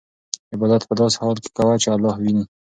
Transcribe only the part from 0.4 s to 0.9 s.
عبادت